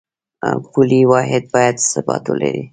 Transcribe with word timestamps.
پولي 0.71 1.01
واحد 1.11 1.43
باید 1.53 1.75
ثبات 1.91 2.23
ولري 2.27 2.63